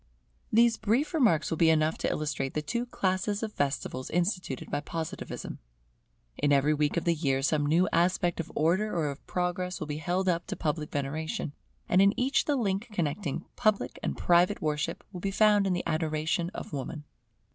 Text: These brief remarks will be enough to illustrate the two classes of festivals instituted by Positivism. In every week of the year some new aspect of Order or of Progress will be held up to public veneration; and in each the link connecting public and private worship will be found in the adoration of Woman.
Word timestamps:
These 0.51 0.77
brief 0.77 1.13
remarks 1.13 1.51
will 1.51 1.59
be 1.59 1.69
enough 1.69 1.95
to 1.99 2.09
illustrate 2.09 2.55
the 2.55 2.63
two 2.63 2.87
classes 2.87 3.43
of 3.43 3.53
festivals 3.53 4.09
instituted 4.09 4.71
by 4.71 4.79
Positivism. 4.79 5.59
In 6.39 6.51
every 6.51 6.73
week 6.73 6.97
of 6.97 7.03
the 7.03 7.13
year 7.13 7.43
some 7.43 7.67
new 7.67 7.87
aspect 7.93 8.39
of 8.39 8.51
Order 8.55 8.91
or 8.97 9.11
of 9.11 9.23
Progress 9.27 9.79
will 9.79 9.85
be 9.85 9.97
held 9.97 10.27
up 10.27 10.47
to 10.47 10.55
public 10.55 10.89
veneration; 10.89 11.53
and 11.87 12.01
in 12.01 12.19
each 12.19 12.45
the 12.45 12.55
link 12.55 12.87
connecting 12.91 13.45
public 13.55 13.99
and 14.01 14.17
private 14.17 14.59
worship 14.59 15.03
will 15.11 15.21
be 15.21 15.29
found 15.29 15.67
in 15.67 15.73
the 15.73 15.85
adoration 15.85 16.49
of 16.55 16.73
Woman. 16.73 17.03